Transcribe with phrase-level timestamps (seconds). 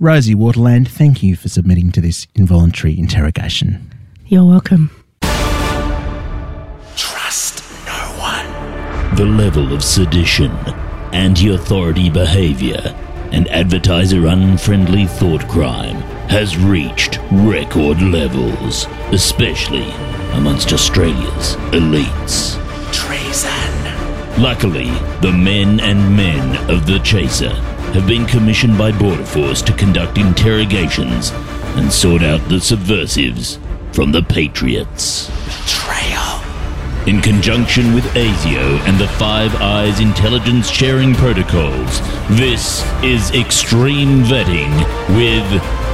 [0.00, 3.92] Rosie Waterland, thank you for submitting to this involuntary interrogation.
[4.26, 4.92] You're welcome.
[6.94, 9.16] Trust no one.
[9.16, 10.52] The level of sedition,
[11.12, 12.94] anti authority behavior,
[13.32, 15.96] and advertiser unfriendly thought crime
[16.30, 19.90] has reached record levels, especially
[20.34, 22.54] amongst Australia's elites.
[22.92, 24.40] Treason.
[24.40, 24.90] Luckily,
[25.22, 27.50] the men and men of the Chaser
[27.94, 31.30] have been commissioned by Border Force to conduct interrogations
[31.76, 33.58] and sort out the subversives
[33.92, 35.30] from the Patriots.
[35.46, 36.42] Betrayal.
[37.06, 42.00] In conjunction with ASIO and the Five Eyes intelligence sharing protocols,
[42.36, 44.76] this is Extreme Vetting
[45.16, 45.50] with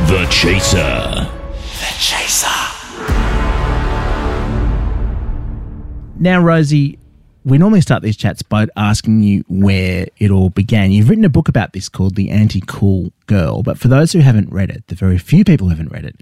[0.09, 1.31] The Chaser.
[1.79, 2.65] The Chaser.
[6.19, 6.99] Now, Rosie,
[7.45, 10.93] we normally start these chats by asking you where it all began.
[10.93, 14.21] You've written a book about this called The Anti Cool Girl, but for those who
[14.21, 16.21] haven't read it, the very few people who haven't read it,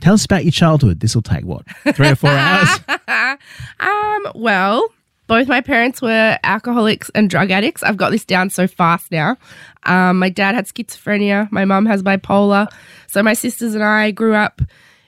[0.00, 1.00] tell us about your childhood.
[1.00, 2.80] This will take what, three or four hours?
[3.78, 4.86] Um, well,
[5.26, 7.84] both my parents were alcoholics and drug addicts.
[7.84, 9.36] I've got this down so fast now.
[9.84, 11.50] Um, my dad had schizophrenia.
[11.52, 12.66] My mum has bipolar.
[13.06, 14.60] So my sisters and I grew up,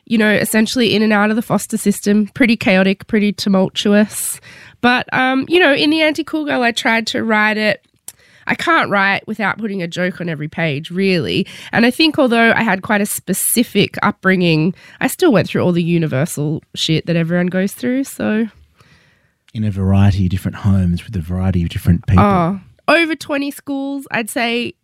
[0.07, 2.29] you know, essentially in and out of the foster system.
[2.29, 4.41] Pretty chaotic, pretty tumultuous.
[4.83, 7.87] But um, you know, in the anti cool girl, I tried to write it.
[8.47, 11.47] I can't write without putting a joke on every page, really.
[11.71, 15.71] And I think although I had quite a specific upbringing, I still went through all
[15.71, 18.03] the universal shit that everyone goes through.
[18.05, 18.49] So
[19.55, 22.25] In a variety of different homes with a variety of different people.
[22.25, 24.75] Oh, over 20 schools, I'd say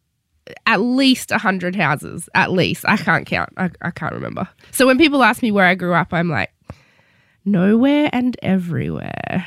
[0.67, 2.85] at least 100 houses, at least.
[2.87, 3.51] I can't count.
[3.57, 4.49] I, I can't remember.
[4.71, 6.53] So when people ask me where I grew up, I'm like,
[7.45, 9.47] nowhere and everywhere.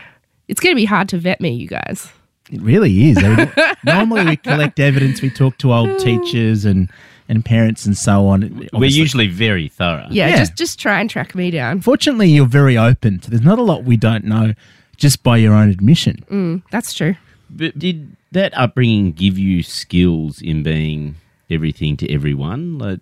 [0.52, 2.12] It's going to be hard to vet me, you guys.
[2.52, 3.18] It really is.
[3.24, 3.52] I mean,
[3.86, 6.90] normally we collect evidence, we talk to old teachers and,
[7.30, 8.68] and parents and so on.
[8.74, 10.08] We're usually very thorough.
[10.12, 10.38] Yeah, Yeah.
[10.40, 11.80] just just try and track me down.
[11.82, 13.22] Fortunately, you're very open.
[13.22, 14.54] So there's not a lot we don't know
[14.98, 16.26] just by your own admission.
[16.30, 17.16] Mm, that's true.
[17.50, 21.16] But did that upbringing give you skills in being
[21.50, 23.00] everything to everyone, like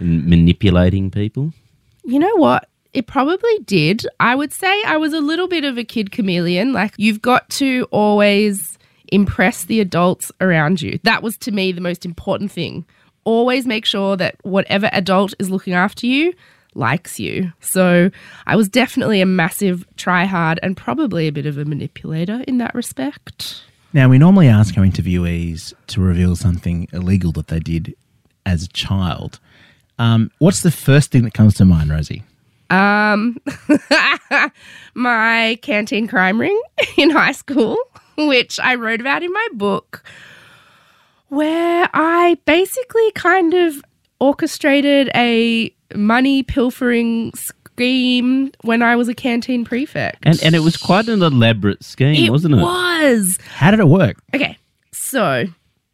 [0.00, 1.52] and manipulating people?
[2.04, 2.68] You know what?
[2.94, 4.06] It probably did.
[4.20, 6.72] I would say I was a little bit of a kid chameleon.
[6.72, 8.78] Like, you've got to always
[9.10, 10.98] impress the adults around you.
[11.04, 12.84] That was to me the most important thing.
[13.24, 16.34] Always make sure that whatever adult is looking after you
[16.74, 17.52] likes you.
[17.60, 18.10] So
[18.46, 22.58] I was definitely a massive try hard and probably a bit of a manipulator in
[22.58, 23.62] that respect.
[23.92, 27.94] Now, we normally ask our interviewees to reveal something illegal that they did
[28.46, 29.38] as a child.
[29.98, 32.22] Um, what's the first thing that comes to mind, Rosie?
[32.72, 33.38] Um,
[34.94, 36.58] my canteen crime ring
[36.96, 37.76] in high school,
[38.16, 40.02] which I wrote about in my book,
[41.28, 43.84] where I basically kind of
[44.20, 50.18] orchestrated a money pilfering scheme when I was a canteen prefect.
[50.22, 52.58] And and it was quite an elaborate scheme, it wasn't it?
[52.58, 52.62] it?
[52.62, 53.38] was.
[53.48, 54.16] How did it work?
[54.34, 54.56] Okay,
[54.92, 55.44] so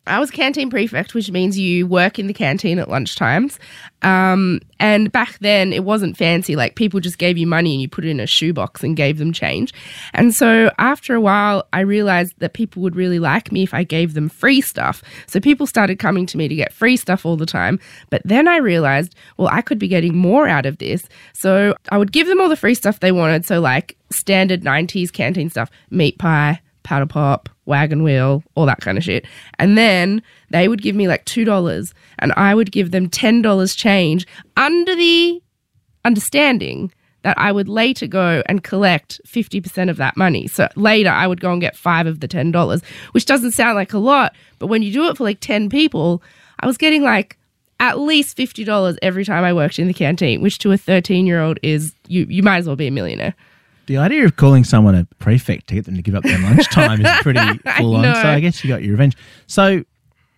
[0.09, 3.59] I was canteen prefect, which means you work in the canteen at lunchtimes.
[4.03, 6.57] Um, and back then, it wasn't fancy.
[6.57, 9.19] Like people just gave you money and you put it in a shoebox and gave
[9.19, 9.73] them change.
[10.15, 13.85] And so after a while, I realized that people would really like me if I
[13.85, 15.03] gave them free stuff.
[15.27, 17.79] So people started coming to me to get free stuff all the time.
[18.11, 21.09] But then I realized, well, I could be getting more out of this.
[21.33, 23.45] So I would give them all the free stuff they wanted.
[23.45, 28.99] So like standard 90s canteen stuff, meat pie, Paddle Pop, wagon wheel, all that kind
[28.99, 29.27] of shit.
[29.59, 34.27] And then they would give me like $2 and I would give them $10 change
[34.57, 35.41] under the
[36.05, 36.93] understanding
[37.23, 40.47] that I would later go and collect 50% of that money.
[40.47, 43.93] So later I would go and get 5 of the $10, which doesn't sound like
[43.93, 46.23] a lot, but when you do it for like 10 people,
[46.61, 47.37] I was getting like
[47.81, 51.93] at least $50 every time I worked in the canteen, which to a 13-year-old is
[52.09, 53.35] you you might as well be a millionaire.
[53.89, 57.05] The idea of calling someone a prefect to get them to give up their lunchtime
[57.05, 57.41] is pretty
[57.79, 58.15] full on.
[58.17, 59.17] So I guess you got your revenge.
[59.47, 59.83] So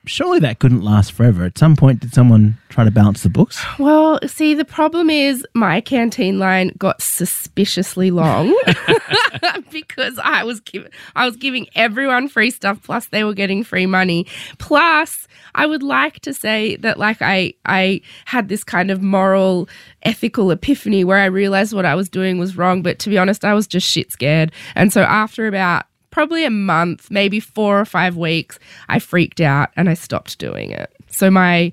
[0.06, 1.44] surely that couldn't last forever.
[1.44, 3.60] At some point, did someone try to balance the books?
[3.80, 8.54] Well, see, the problem is my canteen line got suspiciously long
[9.72, 13.86] because I was giving I was giving everyone free stuff plus they were getting free
[13.86, 14.26] money.
[14.58, 19.68] Plus, I would like to say that like I I had this kind of moral
[20.02, 23.44] ethical epiphany where I realized what I was doing was wrong, but to be honest,
[23.44, 24.52] I was just shit scared.
[24.74, 28.58] And so after about probably a month, maybe 4 or 5 weeks,
[28.88, 30.92] I freaked out and I stopped doing it.
[31.08, 31.72] So my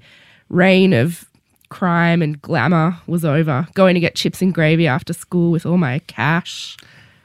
[0.50, 1.26] reign of
[1.70, 3.68] crime and glamour was over.
[3.74, 6.78] Going to get chips and gravy after school with all my cash.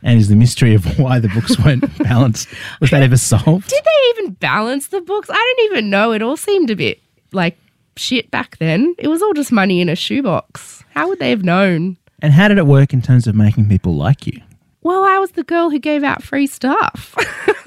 [0.02, 2.48] And is the mystery of why the books weren't balanced,
[2.80, 3.68] was that ever solved?
[3.68, 5.30] Did they even balance the books?
[5.30, 6.12] I don't even know.
[6.12, 7.00] It all seemed a bit
[7.32, 7.56] like
[7.96, 8.94] shit back then.
[8.98, 10.84] It was all just money in a shoebox.
[10.94, 11.96] How would they have known?
[12.20, 14.40] And how did it work in terms of making people like you?
[14.82, 17.14] Well, I was the girl who gave out free stuff.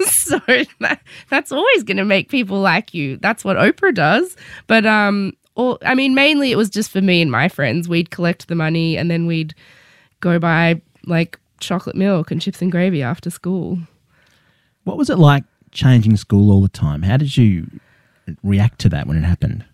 [0.06, 0.38] so
[0.80, 1.00] that,
[1.30, 3.16] that's always going to make people like you.
[3.18, 4.36] That's what Oprah does.
[4.66, 7.88] But um or I mean mainly it was just for me and my friends.
[7.88, 9.54] We'd collect the money and then we'd
[10.20, 13.78] go buy like chocolate milk and chips and gravy after school.
[14.84, 17.02] What was it like changing school all the time?
[17.02, 17.68] How did you
[18.42, 19.64] react to that when it happened?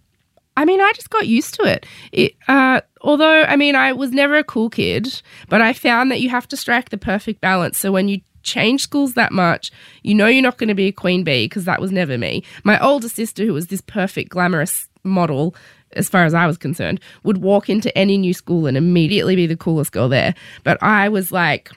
[0.57, 1.87] I mean, I just got used to it.
[2.13, 6.21] it uh, although, I mean, I was never a cool kid, but I found that
[6.21, 7.79] you have to strike the perfect balance.
[7.79, 9.71] So when you change schools that much,
[10.03, 12.45] you know you're not going to be a queen bee because that was never me.
[12.65, 15.55] My older sister, who was this perfect, glamorous model,
[15.97, 19.47] as far as I was concerned, would walk into any new school and immediately be
[19.47, 20.35] the coolest girl there.
[20.65, 21.71] But I was like,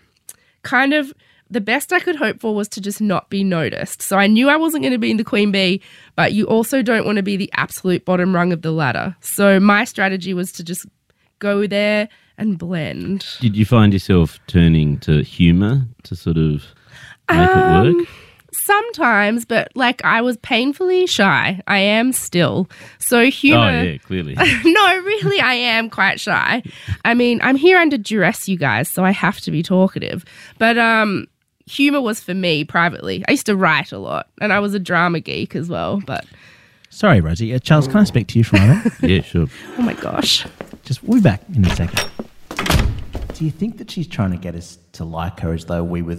[0.63, 1.13] kind of
[1.49, 4.01] the best I could hope for was to just not be noticed.
[4.01, 5.81] So I knew I wasn't going to be in the queen bee,
[6.15, 9.15] but you also don't want to be the absolute bottom rung of the ladder.
[9.21, 10.87] So my strategy was to just
[11.37, 13.25] go there and blend.
[13.41, 16.65] Did you find yourself turning to humour to sort of
[17.29, 18.07] make it Um, work?
[18.63, 21.61] Sometimes, but like I was painfully shy.
[21.67, 22.69] I am still.
[22.99, 23.59] So humor.
[23.59, 24.33] Oh yeah, clearly.
[24.65, 26.63] no, really, I am quite shy.
[27.03, 30.25] I mean, I'm here under duress, you guys, so I have to be talkative.
[30.57, 31.27] But um,
[31.65, 33.23] humor was for me privately.
[33.27, 36.01] I used to write a lot, and I was a drama geek as well.
[36.05, 36.25] But
[36.89, 37.53] Sorry, Rosie.
[37.53, 38.93] Uh, Charles, can I speak to you for a moment?
[39.01, 39.47] yeah, sure.
[39.77, 40.47] oh my gosh,
[40.85, 42.09] Just we'll be back in a second.
[43.33, 46.01] Do you think that she's trying to get us to like her as though we
[46.01, 46.15] were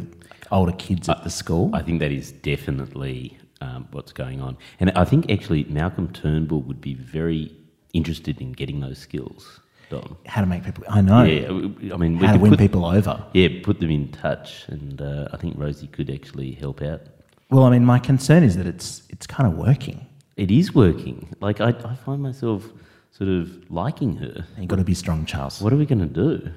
[0.51, 1.71] older kids at the school?
[1.75, 4.57] I think that is definitely um, what's going on.
[4.81, 7.55] And I think actually Malcolm Turnbull would be very
[7.93, 9.61] interested in getting those skills,
[9.91, 10.17] Dom.
[10.27, 10.85] How to make people?
[10.89, 11.25] I know.
[11.25, 13.25] Yeah, I mean, we How to win put, people over?
[13.33, 17.03] Yeah, put them in touch, and uh, I think Rosie could actually help out.
[17.51, 20.07] Well, I mean, my concern is that it's it's kind of working.
[20.37, 21.35] It is working.
[21.41, 22.69] Like I, I find myself
[23.13, 24.45] sort of liking her.
[24.59, 25.63] You've got to be strong, Charles.
[25.63, 26.51] What are we going to do?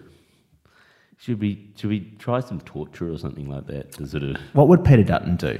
[1.19, 4.38] Should we should we try some torture or something like that to sort of?
[4.54, 5.60] What would Peter Dutton do?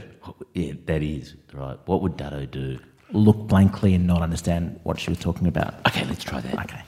[0.54, 1.78] Yeah, that is right.
[1.86, 2.80] What would Dutto do?
[3.12, 5.74] Look blankly and not understand what she was talking about.
[5.88, 6.54] Okay, let's try that.
[6.60, 6.82] Okay.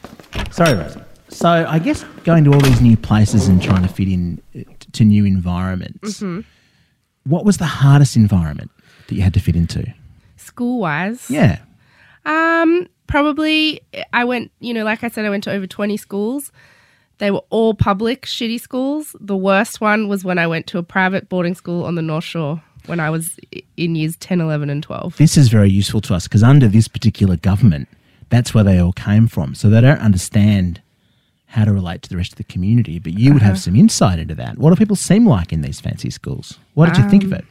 [0.51, 1.01] Sorry, Rosie.
[1.29, 4.61] So I guess going to all these new places and trying to fit in uh,
[4.93, 6.23] to new environments.
[7.23, 8.71] What was the hardest environment
[9.07, 9.85] that you had to fit into?
[10.37, 11.59] school wise, Yeah.
[12.25, 13.81] Um, probably
[14.11, 16.51] I went, you know, like I said, I went to over 20 schools.
[17.21, 19.15] They were all public, shitty schools.
[19.19, 22.23] The worst one was when I went to a private boarding school on the North
[22.23, 23.39] Shore when I was
[23.77, 25.17] in years 10, 11, and 12.
[25.17, 27.87] This is very useful to us because under this particular government,
[28.29, 29.53] that's where they all came from.
[29.53, 30.81] So they don't understand
[31.45, 32.97] how to relate to the rest of the community.
[32.97, 33.61] But you would have uh-huh.
[33.61, 34.57] some insight into that.
[34.57, 36.57] What do people seem like in these fancy schools?
[36.73, 37.45] What did you think of um, it?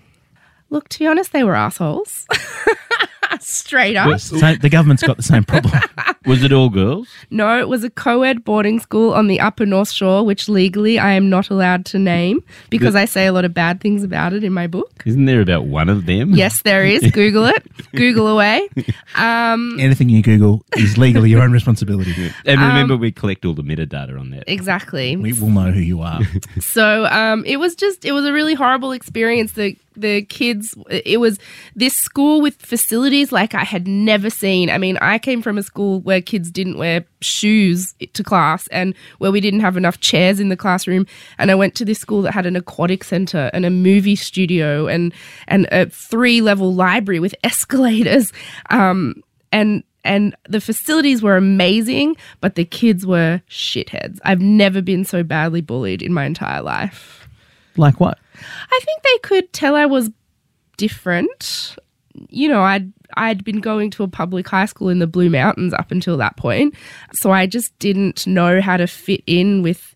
[0.71, 2.27] Look, to be honest, they were assholes.
[3.41, 4.21] Straight up.
[4.21, 5.81] So the government's got the same problem.
[6.27, 7.09] Was it all girls?
[7.31, 10.99] No, it was a co ed boarding school on the Upper North Shore, which legally
[10.99, 14.35] I am not allowed to name because I say a lot of bad things about
[14.35, 15.03] it in my book.
[15.07, 16.33] Isn't there about one of them?
[16.35, 17.11] Yes, there is.
[17.13, 17.67] Google it.
[17.93, 18.69] Google away.
[19.15, 22.13] Um, Anything you Google is legally your own responsibility.
[22.45, 24.45] And remember, Um, we collect all the metadata on that.
[24.47, 25.17] exactly.
[25.17, 26.21] We will know who you are.
[26.61, 29.53] So um, it was just it was a really horrible experience.
[29.53, 31.39] The the kids it was
[31.75, 34.71] this school with facilities like I had never seen.
[34.71, 38.95] I mean, I came from a school where kids didn't wear shoes to class and
[39.19, 41.07] where we didn't have enough chairs in the classroom.
[41.39, 44.87] And I went to this school that had an aquatic center and a movie studio
[44.87, 45.13] and
[45.49, 48.33] and a three level library with escalators.
[48.71, 49.23] Um,
[49.53, 54.19] and and the facilities were amazing, but the kids were shitheads.
[54.25, 57.20] I've never been so badly bullied in my entire life.
[57.77, 58.19] Like what?
[58.71, 60.11] I think they could tell I was
[60.77, 61.77] different.
[62.29, 65.75] You know, I'd I'd been going to a public high school in the Blue Mountains
[65.75, 66.75] up until that point,
[67.13, 69.95] so I just didn't know how to fit in with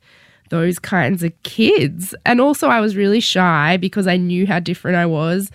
[0.50, 2.14] those kinds of kids.
[2.24, 5.50] And also I was really shy because I knew how different I was.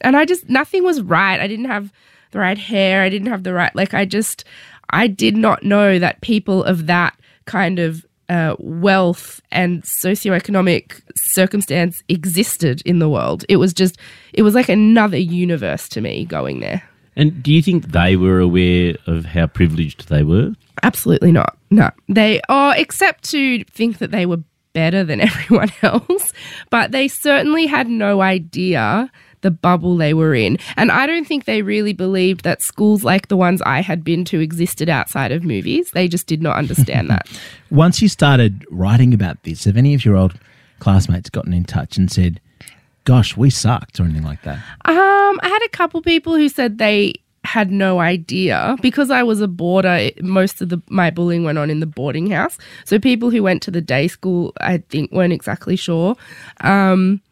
[0.00, 1.40] And I just nothing was right.
[1.40, 1.92] I didn't have
[2.30, 3.02] the right hair.
[3.02, 4.44] I didn't have the right like I just
[4.90, 12.02] I did not know that people of that kind of uh, wealth and socioeconomic circumstance
[12.08, 13.44] existed in the world.
[13.48, 13.98] It was just,
[14.32, 16.82] it was like another universe to me going there.
[17.16, 20.54] And do you think they were aware of how privileged they were?
[20.82, 21.56] Absolutely not.
[21.70, 21.90] No.
[22.08, 24.40] They, oh, except to think that they were
[24.72, 26.32] better than everyone else,
[26.70, 29.10] but they certainly had no idea
[29.42, 30.58] the bubble they were in.
[30.76, 34.24] And I don't think they really believed that schools like the ones I had been
[34.26, 35.90] to existed outside of movies.
[35.92, 37.28] They just did not understand that.
[37.70, 40.38] Once you started writing about this, have any of your old
[40.80, 42.40] classmates gotten in touch and said,
[43.04, 44.58] gosh, we sucked or anything like that?
[44.84, 47.14] Um, I had a couple people who said they
[47.44, 50.10] had no idea because I was a boarder.
[50.20, 53.62] Most of the my bullying went on in the boarding house, so people who went
[53.62, 56.16] to the day school, I think, weren't exactly sure.
[56.60, 57.22] Um,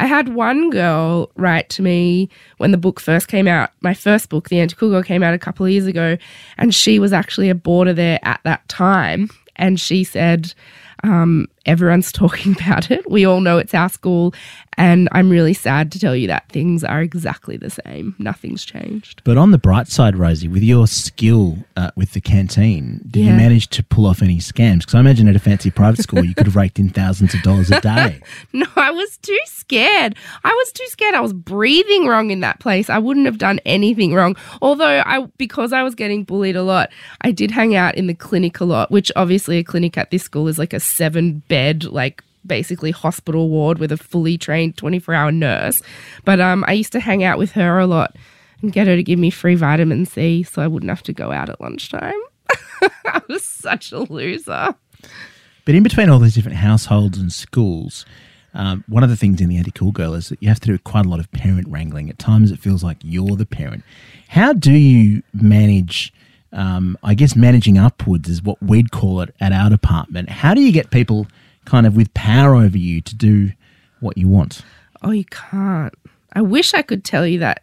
[0.00, 3.68] I had one girl write to me when the book first came out.
[3.82, 6.16] My first book, The Anti-Cool Girl, came out a couple of years ago,
[6.56, 9.28] and she was actually a boarder there at that time.
[9.56, 10.54] And she said,
[11.04, 13.10] um, everyone's talking about it.
[13.10, 14.32] We all know it's our school,
[14.76, 18.14] and I'm really sad to tell you that things are exactly the same.
[18.18, 19.22] Nothing's changed.
[19.24, 23.32] But on the bright side, Rosie, with your skill uh, with the canteen, did you
[23.32, 24.80] manage to pull off any scams?
[24.80, 27.42] Because I imagine at a fancy private school, you could have raked in thousands of
[27.42, 28.20] dollars a day.
[28.52, 30.16] No, I was too scared.
[30.44, 31.14] I was too scared.
[31.14, 32.90] I was breathing wrong in that place.
[32.90, 34.36] I wouldn't have done anything wrong.
[34.60, 38.14] Although I because I was getting bullied a lot, I did hang out in the
[38.14, 41.84] clinic a lot, which obviously a clinic at this school is like a seven bed
[41.84, 45.82] like basically hospital ward with a fully trained 24-hour nurse.
[46.24, 48.16] But um I used to hang out with her a lot
[48.62, 51.32] and get her to give me free vitamin C so I wouldn't have to go
[51.32, 52.20] out at lunchtime.
[53.04, 54.74] I was such a loser.
[55.64, 58.04] But in between all these different households and schools,
[58.54, 60.68] um, one of the things in the anti cool girl is that you have to
[60.68, 62.10] do quite a lot of parent wrangling.
[62.10, 63.84] At times, it feels like you're the parent.
[64.28, 66.12] How do you manage?
[66.52, 70.28] Um, I guess managing upwards is what we'd call it at our department.
[70.28, 71.28] How do you get people
[71.64, 73.52] kind of with power over you to do
[74.00, 74.62] what you want?
[75.02, 75.94] Oh, you can't.
[76.32, 77.62] I wish I could tell you that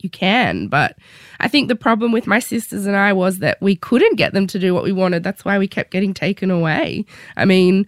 [0.00, 0.96] you can, but
[1.40, 4.46] I think the problem with my sisters and I was that we couldn't get them
[4.48, 5.22] to do what we wanted.
[5.22, 7.04] That's why we kept getting taken away.
[7.36, 7.86] I mean,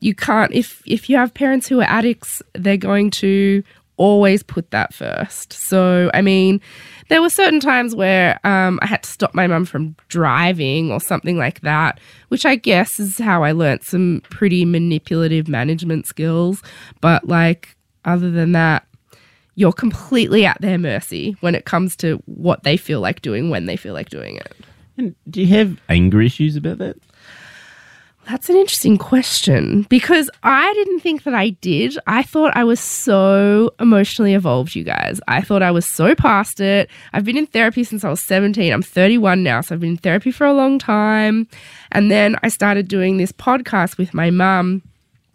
[0.00, 3.62] you can't if if you have parents who are addicts, they're going to
[3.96, 5.52] always put that first.
[5.52, 6.60] So, I mean,
[7.08, 11.00] there were certain times where um, I had to stop my mum from driving or
[11.00, 16.62] something like that, which I guess is how I learnt some pretty manipulative management skills.
[17.00, 18.86] But like, other than that,
[19.54, 23.66] you're completely at their mercy when it comes to what they feel like doing when
[23.66, 24.54] they feel like doing it.
[24.96, 26.96] And do you have anger issues about that?
[28.26, 31.98] That's an interesting question because I didn't think that I did.
[32.06, 35.20] I thought I was so emotionally evolved, you guys.
[35.28, 36.88] I thought I was so past it.
[37.12, 38.72] I've been in therapy since I was 17.
[38.72, 41.46] I'm 31 now, so I've been in therapy for a long time.
[41.92, 44.82] And then I started doing this podcast with my mum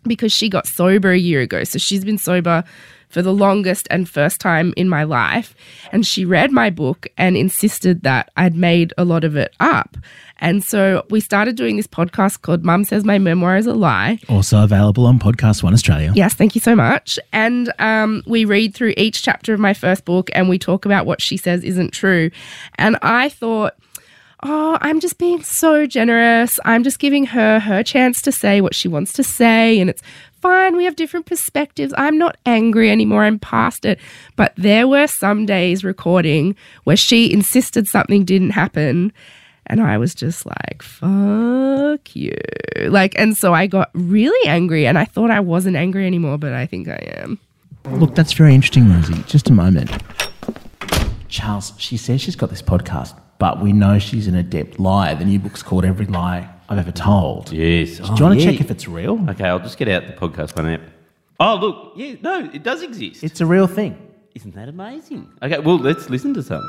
[0.04, 1.64] because she got sober a year ago.
[1.64, 2.64] So she's been sober
[3.10, 5.56] for the longest and first time in my life.
[5.92, 9.98] And she read my book and insisted that I'd made a lot of it up.
[10.42, 14.20] And so we started doing this podcast called Mum Says My Memoir is a Lie.
[14.30, 16.14] Also available on PodcastOne Australia.
[16.16, 17.20] Yes, thank you so much.
[17.34, 21.06] And um, we read through each chapter of my first book and we talk about
[21.06, 22.32] what she says isn't true.
[22.76, 23.76] And I thought,
[24.44, 26.60] oh, I'm just being so generous.
[26.64, 29.80] I'm just giving her her chance to say what she wants to say.
[29.80, 30.02] And it's
[30.42, 30.76] fine.
[30.76, 31.94] We have different perspectives.
[31.98, 33.24] I'm not angry anymore.
[33.24, 34.00] I'm past it.
[34.36, 39.12] But there were some days recording where she insisted something didn't happen.
[39.68, 42.36] And I was just like, fuck you.
[42.88, 46.54] Like, and so I got really angry and I thought I wasn't angry anymore, but
[46.54, 47.40] I think I am.
[47.86, 49.22] Look, that's very interesting, Rosie.
[49.28, 49.92] Just a moment.
[51.28, 55.14] Charles, she says she's got this podcast, but we know she's an adept liar.
[55.16, 57.52] The new book's called Every Lie I've Ever Told.
[57.52, 57.98] Yes.
[57.98, 59.20] Do oh, you want to check if it's real?
[59.32, 60.82] Okay, I'll just get out the PodcastOne app.
[61.40, 61.94] Oh, look.
[61.96, 63.24] Yeah, no, it does exist.
[63.24, 63.98] It's a real thing.
[64.36, 65.32] Isn't that amazing?
[65.42, 66.62] Okay, well, let's listen to some.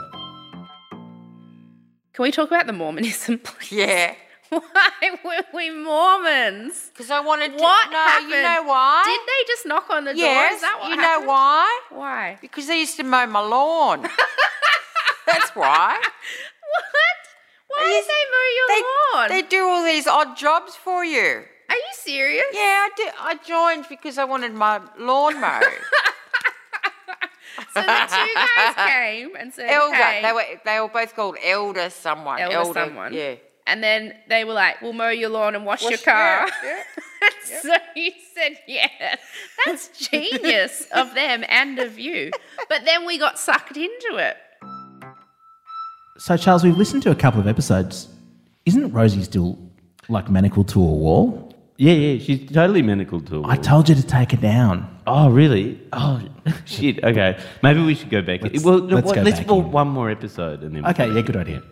[2.14, 3.72] Can we talk about the Mormonism, please?
[3.72, 4.14] Yeah.
[4.48, 6.90] Why were we Mormons?
[6.92, 7.62] Because I wanted to.
[7.62, 8.30] What no, happened?
[8.30, 9.04] you know why?
[9.04, 10.16] Did they just knock on the door?
[10.16, 10.56] yes.
[10.56, 11.26] Is that what you happened?
[11.26, 11.80] know why?
[11.90, 12.38] Why?
[12.40, 14.02] Because they used to mow my lawn.
[15.26, 16.00] That's why.
[16.00, 17.19] What?
[17.80, 18.82] Why They did they mow your They,
[19.18, 19.28] lawn?
[19.28, 21.44] they do all these odd jobs for you.
[21.68, 22.44] Are you serious?
[22.52, 23.12] Yeah, I did.
[23.18, 25.62] I joined because I wanted my lawn mowed.
[27.74, 29.94] So the two guys came and said, elder.
[29.94, 30.44] "Hey," They were.
[30.64, 32.40] They were both called elder someone.
[32.40, 33.12] elder, someone.
[33.12, 33.34] Yeah.
[33.66, 36.82] And then they were like, "We'll mow your lawn and wash, your car." yeah,
[37.62, 39.18] so you said yes.
[39.66, 42.30] That's genius of them and of you.
[42.68, 44.36] But then we got sucked into it.
[46.20, 48.06] So, Charles, we've listened to a couple of episodes.
[48.66, 49.58] Isn't Rosie still
[50.10, 51.54] like manacled to a wall?
[51.78, 53.50] Yeah, yeah, she's totally manacled to a wall.
[53.50, 54.98] I told you to take her down.
[55.06, 55.80] Oh, really?
[55.94, 56.20] Oh,
[56.66, 57.02] shit.
[57.02, 58.42] Okay, maybe we should go back.
[58.42, 59.72] Let's- well, let's what- go let's back do in.
[59.72, 60.84] one more episode and then.
[60.84, 61.62] Okay, yeah, good idea.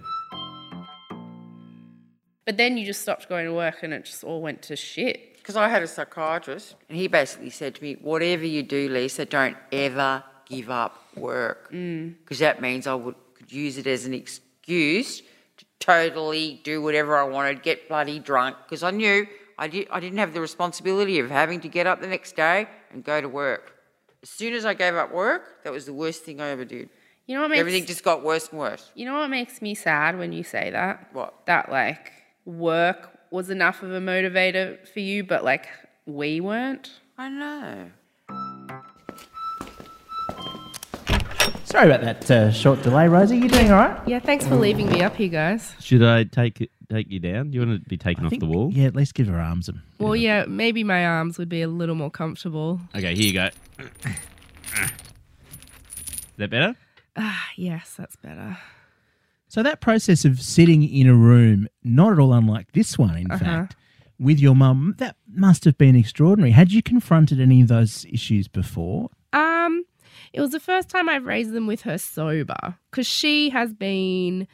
[2.46, 5.34] But then you just stopped going to work and it just all went to shit.
[5.34, 9.26] Because I had a psychiatrist, and he basically said to me, "Whatever you do, Lisa,
[9.26, 12.14] don't ever give up work, mm.
[12.20, 17.16] because that means I would could use it as an excuse to totally do whatever
[17.16, 19.26] I wanted, get bloody drunk, because I knew
[19.58, 22.68] I did I didn't have the responsibility of having to get up the next day
[22.92, 23.74] and go to work.
[24.22, 26.90] As soon as I gave up work, that was the worst thing I ever did.
[27.26, 28.90] You know what makes Everything just got worse and worse.
[28.94, 31.08] You know what makes me sad when you say that?
[31.12, 31.34] What?
[31.46, 32.12] That like
[32.44, 35.66] work was enough of a motivator for you, but like
[36.06, 36.90] we weren't.
[37.18, 37.90] I know.
[41.68, 43.36] Sorry about that uh, short delay, Rosie.
[43.36, 44.00] You doing all right?
[44.08, 45.74] Yeah, thanks for leaving me up here, guys.
[45.80, 47.50] Should I take it- take you down?
[47.50, 48.70] Do you want to be taken I off think- the wall?
[48.72, 49.68] Yeah, at least give her arms.
[49.68, 52.80] A Well, of yeah, maybe my arms would be a little more comfortable.
[52.96, 53.48] Okay, here you go.
[53.78, 53.84] Is
[56.38, 56.74] that better?
[57.16, 58.56] Ah, yes, that's better.
[59.48, 63.30] So that process of sitting in a room, not at all unlike this one, in
[63.30, 63.44] Uh-huh.
[63.44, 63.76] fact,
[64.18, 66.52] with your mum, that must have been extraordinary.
[66.52, 69.10] Had you confronted any of those issues before?
[70.32, 74.46] It was the first time I've raised them with her sober because she has been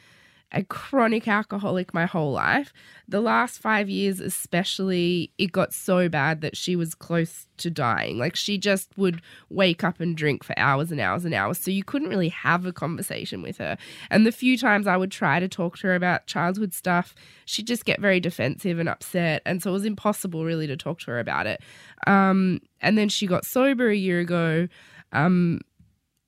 [0.55, 2.71] a chronic alcoholic my whole life.
[3.07, 8.17] The last five years, especially, it got so bad that she was close to dying.
[8.17, 11.57] Like she just would wake up and drink for hours and hours and hours.
[11.57, 13.77] So you couldn't really have a conversation with her.
[14.09, 17.13] And the few times I would try to talk to her about childhood stuff,
[17.43, 19.41] she'd just get very defensive and upset.
[19.45, 21.61] And so it was impossible really to talk to her about it.
[22.07, 24.67] Um, and then she got sober a year ago.
[25.15, 25.61] Um,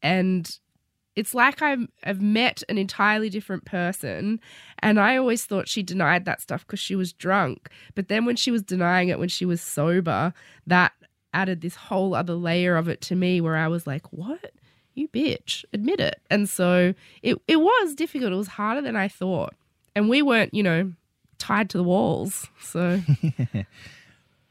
[0.02, 0.58] and
[1.16, 4.40] it's like I'm, I've met an entirely different person.
[4.80, 7.70] And I always thought she denied that stuff because she was drunk.
[7.96, 10.34] But then when she was denying it when she was sober,
[10.68, 10.94] that
[11.34, 14.52] added this whole other layer of it to me where I was like, what?
[14.94, 16.22] You bitch, admit it.
[16.30, 18.32] And so it, it was difficult.
[18.32, 19.54] It was harder than I thought.
[19.96, 20.94] And we weren't, you know,
[21.40, 22.48] tied to the walls.
[22.62, 23.02] So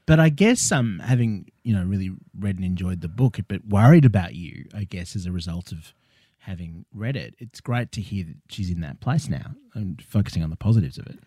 [0.07, 4.05] But I guess um, having you know really read and enjoyed the book, but worried
[4.05, 5.93] about you, I guess, as a result of
[6.39, 10.45] having read it, it's great to hear that she's in that place now and focusing
[10.45, 11.19] on the positives of it.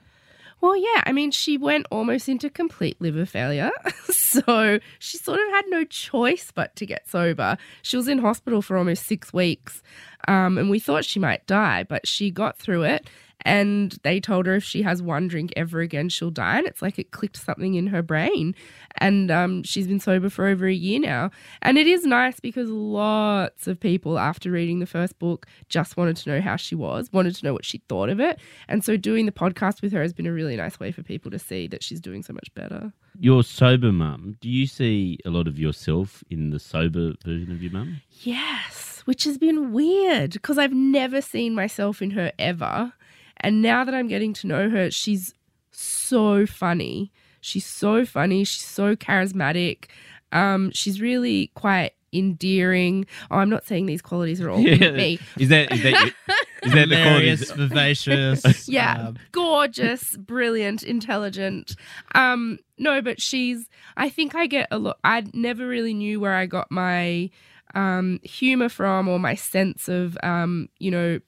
[0.62, 1.04] Well, yeah.
[1.06, 3.72] I mean, she went almost into complete liver failure.
[4.10, 7.58] so she sort of had no choice but to get sober.
[7.82, 9.82] She was in hospital for almost six weeks.
[10.28, 13.10] Um, and we thought she might die, but she got through it.
[13.46, 16.58] And they told her if she has one drink ever again, she'll die.
[16.58, 18.54] And it's like it clicked something in her brain.
[18.98, 21.32] And um, she's been sober for over a year now.
[21.62, 26.18] And it is nice because lots of people, after reading the first book, just wanted
[26.18, 28.40] to know how she was, wanted to know what she thought of it.
[28.68, 31.32] And so doing the podcast with her has been a really nice way for people
[31.32, 32.92] to see that she's doing so much better.
[33.18, 37.62] Your sober mum, do you see a lot of yourself in the sober version of
[37.62, 38.02] your mum?
[38.22, 42.94] Yes, which has been weird because I've never seen myself in her ever.
[43.42, 45.34] And now that I'm getting to know her, she's
[45.72, 47.12] so funny.
[47.42, 48.44] She's so funny.
[48.44, 49.86] She's so charismatic.
[50.32, 53.06] Um, she's really quite endearing.
[53.32, 55.20] Oh, I'm not saying these qualities are all in me.
[55.38, 57.52] Is that is that your- is that the qualities?
[57.52, 58.68] vivacious.
[58.68, 61.76] Yeah, um, gorgeous, brilliant, intelligent.
[62.14, 63.70] Um, no, but she's.
[63.96, 64.98] I think I get a lot.
[65.04, 67.30] I never really knew where I got my
[67.76, 71.20] um, humor from or my sense of, um, you know,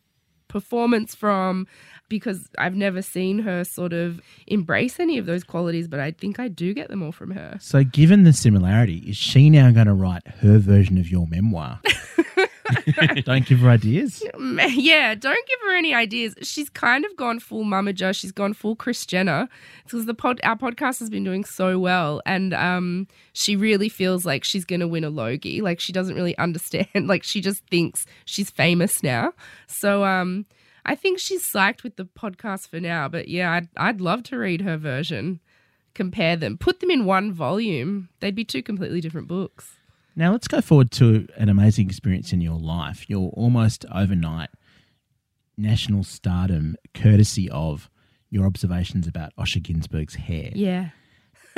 [0.48, 1.68] performance from
[2.12, 6.40] because I've never seen her sort of embrace any of those qualities, but I think
[6.40, 7.58] I do get them all from her.
[7.60, 11.80] so, given the similarity, is she now going to write her version of your memoir?
[13.26, 14.24] Don't give her ideas.
[14.74, 16.36] Yeah, don't give her any ideas.
[16.42, 18.16] She's kind of gone full mamager.
[18.16, 19.50] She's gone full Kris Jenner
[19.84, 24.26] because the pod, our podcast has been doing so well, and um, she really feels
[24.26, 25.62] like she's going to win a Logie.
[25.62, 27.08] Like she doesn't really understand.
[27.08, 29.34] Like she just thinks she's famous now.
[29.68, 30.46] So um,
[30.86, 33.08] I think she's psyched with the podcast for now.
[33.08, 35.40] But yeah, I'd I'd love to read her version.
[35.94, 38.08] Compare them, put them in one volume.
[38.22, 39.78] They'd be two completely different books.
[40.16, 43.10] Now, let's go forward to an amazing experience in your life.
[43.10, 44.50] Your almost overnight
[45.58, 47.90] national stardom, courtesy of
[48.30, 50.52] your observations about Osher Günsberg's hair.
[50.54, 50.90] Yeah.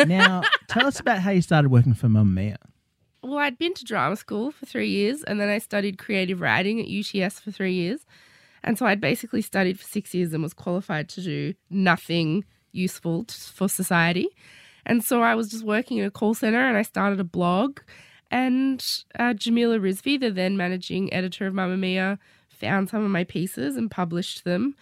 [0.08, 2.56] Now, tell us about how you started working for Mamamia.
[3.22, 6.80] Well, I'd been to drama school for three years and then I studied creative writing
[6.80, 8.04] at UTS for three years.
[8.64, 13.26] And so I'd basically studied for six years and was qualified to do nothing useful
[13.26, 14.28] t- for society.
[14.86, 17.80] And so I was just working in a call center and I started a blog.
[18.32, 18.86] And
[19.20, 22.18] uh, Jamila Rizvi, the then managing editor of Mamamia,
[22.50, 24.76] found some of my pieces and published them.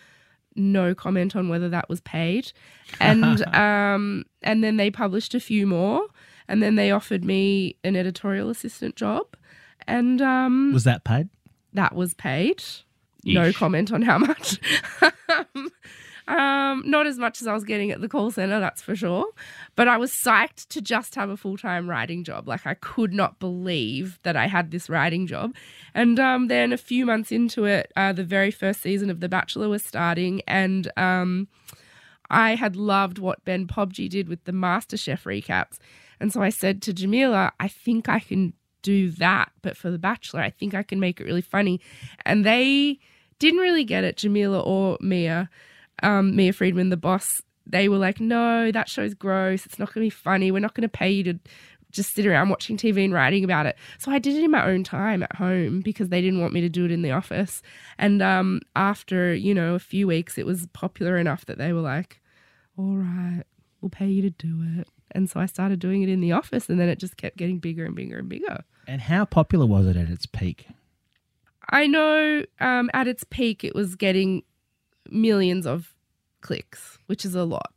[0.56, 2.52] No comment on whether that was paid.
[3.00, 6.08] And um, and then they published a few more.
[6.48, 9.26] And then they offered me an editorial assistant job.
[9.88, 11.30] And um, Was that paid?
[11.74, 12.64] that was paid.
[13.26, 14.60] No comment on how much.
[16.28, 19.26] um, not as much as I was getting at the call center, that's for sure.
[19.76, 22.48] But I was psyched to just have a full time writing job.
[22.48, 25.54] Like I could not believe that I had this writing job.
[25.94, 29.30] And um, then a few months into it, uh, the very first season of The
[29.30, 31.48] Bachelor was starting, and um,
[32.30, 35.78] I had loved what Ben Pobjie did with the MasterChef recaps.
[36.20, 39.98] And so I said to Jamila, I think I can do that, but for The
[39.98, 41.80] Bachelor, I think I can make it really funny.
[42.26, 43.00] And they
[43.40, 45.50] didn't really get it, Jamila or Mia,
[46.04, 47.42] um, Mia Freedman, the boss.
[47.66, 49.66] They were like, no, that show's gross.
[49.66, 50.52] It's not going to be funny.
[50.52, 51.40] We're not going to pay you to
[51.92, 53.78] just sit around watching TV and writing about it.
[54.00, 56.62] So I did it in my own time at home because they didn't want me
[56.62, 57.62] to do it in the office.
[57.98, 61.82] And um, after, you know, a few weeks, it was popular enough that they were
[61.82, 62.22] like,
[62.78, 63.44] all right,
[63.82, 64.88] we'll pay you to do it.
[65.14, 67.60] And so I started doing it in the office and then it just kept getting
[67.60, 68.64] bigger and bigger and bigger.
[68.88, 70.68] And how popular was it at its peak?
[71.70, 74.44] I know um, at its peak it was getting
[75.10, 75.94] millions of
[76.42, 77.74] clicks, which is a lot.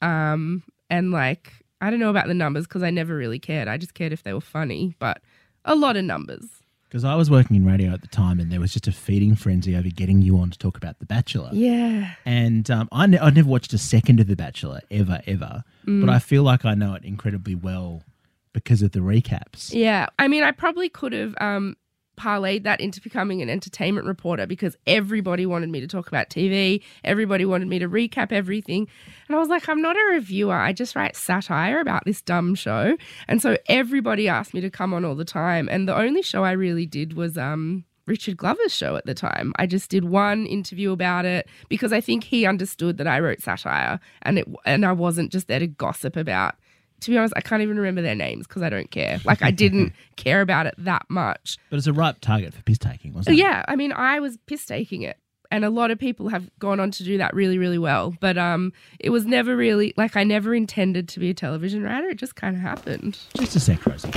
[0.00, 3.68] Um, and like, I don't know about the numbers because I never really cared.
[3.68, 5.20] I just cared if they were funny, but
[5.64, 6.46] a lot of numbers.
[6.94, 9.34] Because I was working in radio at the time, and there was just a feeding
[9.34, 11.50] frenzy over getting you on to talk about The Bachelor.
[11.52, 12.14] Yeah.
[12.24, 15.64] And um, I ne- I'd never watched a second of The Bachelor ever, ever.
[15.84, 18.04] But I feel like I know it incredibly well
[18.52, 19.74] because of the recaps.
[19.74, 20.06] Yeah.
[20.20, 21.76] I mean, I probably could have um,
[22.16, 26.82] parlayed that into becoming an entertainment reporter because everybody wanted me to talk about TV.
[27.02, 28.88] Everybody wanted me to recap everything.
[29.28, 30.54] And I was like, I'm not a reviewer.
[30.54, 32.96] I just write satire about this dumb show.
[33.28, 35.68] And so everybody asked me to come on all the time.
[35.70, 39.52] And the only show I really did was um, Richard Glover's show at the time.
[39.56, 43.40] I just did one interview about it because I think he understood that I wrote
[43.40, 46.54] satire and it and I wasn't just there to gossip about
[47.00, 49.20] to be honest, I can't even remember their names because I don't care.
[49.24, 51.58] Like I didn't care about it that much.
[51.70, 53.40] But it's a ripe target for piss taking, wasn't it?
[53.40, 55.18] Yeah, I mean, I was piss taking it,
[55.50, 58.14] and a lot of people have gone on to do that really, really well.
[58.20, 62.08] But um, it was never really like I never intended to be a television writer.
[62.08, 63.18] It just kind of happened.
[63.36, 64.10] Just a sec, Rosie.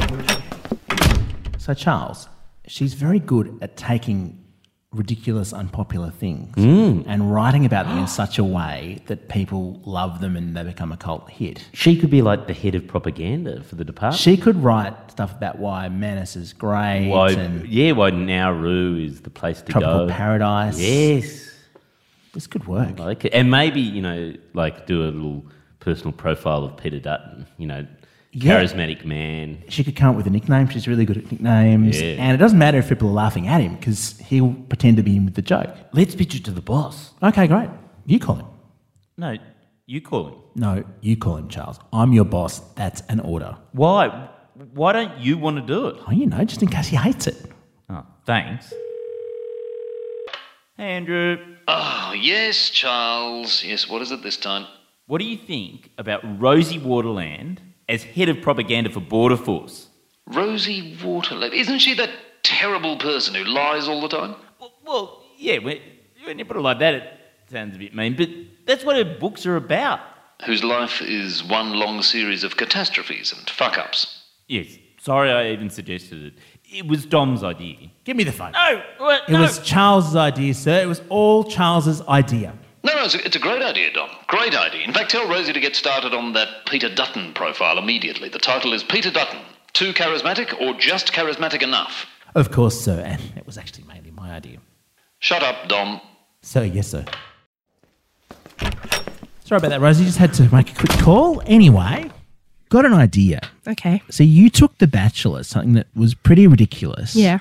[1.58, 2.30] So, Charles,
[2.68, 4.42] she's very good at taking
[4.98, 7.04] ridiculous, unpopular things mm.
[7.08, 10.92] and writing about them in such a way that people love them and they become
[10.92, 11.66] a cult hit.
[11.74, 14.20] She could be like the head of propaganda for the department.
[14.20, 19.22] She could write stuff about why Manus is great why, and yeah, why Nauru is
[19.22, 20.14] the place to Tropical go.
[20.14, 20.80] Paradise.
[20.80, 21.52] Yes.
[22.34, 23.00] This could work.
[23.00, 23.34] Like it.
[23.34, 25.46] And maybe, you know, like do a little
[25.80, 27.88] personal profile of Peter Dutton, you know,
[28.34, 28.62] Yeah.
[28.62, 29.64] charismatic man.
[29.70, 30.68] She could come up with a nickname.
[30.70, 32.00] She's really good at nicknames.
[32.02, 32.16] Yeah.
[32.20, 35.16] And it doesn't matter if people are laughing at him because he'll pretend to be
[35.16, 35.76] in with the joke.
[35.94, 37.14] Let's pitch it to the boss.
[37.24, 37.70] Okay, great.
[38.06, 38.46] You call him.
[39.18, 39.38] No,
[39.86, 40.36] you call him.
[40.56, 41.80] No, you call him, Charles.
[41.92, 42.60] I'm your boss.
[42.76, 43.58] That's an order.
[43.72, 44.30] Why?
[44.74, 45.98] Why don't you want to do it?
[46.08, 47.52] Oh, you know, just in case he hates it.
[47.90, 48.74] Oh, thanks.
[50.78, 51.38] Hey, Andrew.
[51.68, 53.64] Oh, yes, Charles.
[53.64, 54.68] Yes, what is it this time?
[55.08, 59.88] What do you think about Rosie Waterland as head of propaganda for Border Force?
[60.28, 61.54] Rosie Waterland.
[61.54, 62.10] Isn't she that
[62.44, 64.36] terrible person who lies all the time?
[64.60, 65.80] Well, well yeah, when,
[66.24, 67.04] when you put it like that, it
[67.50, 68.30] sounds a bit mean, but
[68.66, 70.00] that's what her books are about.
[70.46, 74.24] Whose life is one long series of catastrophes and fuck ups.
[74.48, 76.34] Yes, sorry I even suggested it.
[76.70, 77.90] It was Dom's idea.
[78.04, 78.52] Give me the phone.
[78.52, 79.22] No, what?
[79.30, 80.82] It was Charles's idea, sir.
[80.82, 82.54] It was all Charles's idea.
[82.84, 84.10] No, no, it's a, it's a great idea, Dom.
[84.28, 84.82] Great idea.
[84.82, 88.30] In fact, tell Rosie to get started on that Peter Dutton profile immediately.
[88.30, 89.40] The title is Peter Dutton.
[89.74, 92.06] Too charismatic or just charismatic enough?
[92.36, 93.02] Of course, sir.
[93.06, 94.60] And it was actually mainly my idea.
[95.20, 96.00] Shut up, Dom.
[96.42, 97.06] So, yes, sir.
[99.44, 100.06] Sorry about that, Rosie.
[100.06, 101.42] Just had to make a quick call.
[101.46, 102.10] Anyway,
[102.70, 103.42] got an idea.
[103.68, 104.02] Okay.
[104.10, 107.16] So, you took The Bachelor, something that was pretty ridiculous.
[107.16, 107.40] Yeah.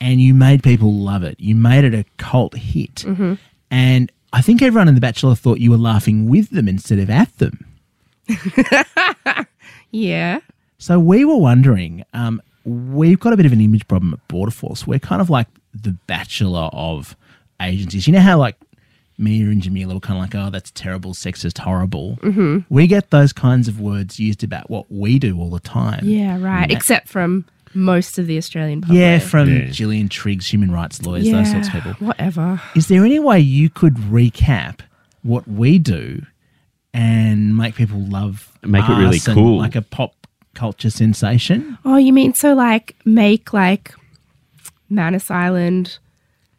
[0.00, 1.38] and you made people love it.
[1.40, 2.96] You made it a cult hit.
[2.96, 3.34] Mm-hmm.
[3.70, 7.08] And I think everyone in The Bachelor thought you were laughing with them instead of
[7.10, 7.64] at them.
[9.90, 10.40] Yeah.
[10.78, 14.52] So we were wondering, um, we've got a bit of an image problem at Border
[14.52, 14.86] Force.
[14.86, 17.16] We're kind of like the Bachelor of
[17.60, 18.06] agencies.
[18.06, 18.56] You know how like
[19.16, 22.16] Mia and Jamila were kind of like, oh, that's terrible, sexist, horrible.
[22.22, 22.72] Mm-hmm.
[22.72, 26.04] We get those kinds of words used about what we do all the time.
[26.04, 26.70] Yeah, right.
[26.70, 28.98] Except from most of the Australian public.
[28.98, 31.92] Yeah, from Gillian Triggs, human rights lawyers, those sorts of people.
[31.94, 32.60] Whatever.
[32.74, 34.80] Is there any way you could recap
[35.22, 36.22] what we do
[36.94, 39.58] and make people love Make it really cool.
[39.58, 40.14] like a pop
[40.54, 41.78] culture sensation?
[41.84, 43.94] Oh, you mean so like make like
[44.90, 45.98] Manus Island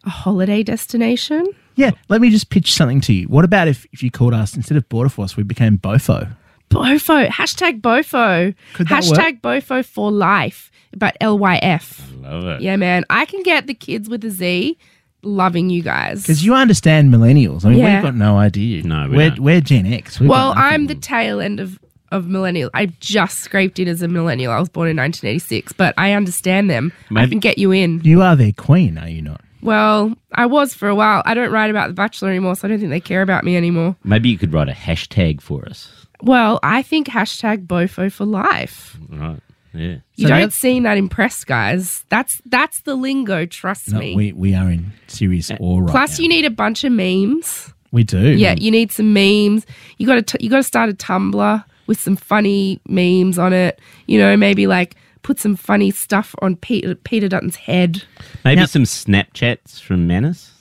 [0.06, 1.48] a holiday destination?
[1.76, 3.28] Yeah, let me just pitch something to you.
[3.28, 6.30] What about if, if you called us instead of Border Force, we became Bofo?
[6.70, 7.28] Bofo.
[7.28, 8.54] Hashtag Bofo.
[8.74, 10.72] Could that Hashtag Bofo for life.
[10.96, 12.12] But L Y F.
[12.22, 12.62] Love it.
[12.62, 13.06] Yeah, man.
[13.10, 14.78] I can get the kids with a Z
[15.22, 16.22] loving you guys.
[16.24, 17.66] Because you understand millennials.
[17.66, 17.96] I mean, Yeah.
[17.96, 18.84] we've got no idea.
[18.84, 19.40] No, we we're, don't.
[19.40, 20.20] we're Gen X.
[20.20, 20.54] We've well.
[20.56, 21.80] I'm the tail end of
[22.12, 22.72] of millennial.
[22.74, 24.52] I just scraped in as a millennial.
[24.52, 26.92] I was born in 1986, but I understand them.
[27.12, 28.02] I Maybe- can get you in.
[28.04, 29.42] You are their queen, are you not?
[29.62, 31.22] Well, I was for a while.
[31.26, 33.56] I don't write about The Bachelor anymore, so I don't think they care about me
[33.58, 33.96] anymore.
[34.04, 36.08] Maybe you could write a hashtag for us.
[36.22, 38.98] Well, I think hashtag Bofo for life.
[39.10, 39.40] Right.
[39.74, 39.98] Yeah.
[40.16, 42.04] You So don't seem that impressed, guys.
[42.10, 43.46] That's that's the lingo.
[43.46, 44.16] Trust No, me.
[44.16, 46.24] we, we are in serious awe right Plus, now.
[46.24, 47.72] you need a bunch of memes.
[47.92, 48.20] we do.
[48.32, 49.66] Yeah, you need some memes.
[49.98, 53.80] You got to you got to start a Tumblr with some funny memes on it.
[54.08, 58.04] You know, maybe like put some funny stuff on Peter Peter Dutton's head.
[58.44, 60.52] Maybe Now- some Snapchats from Manus.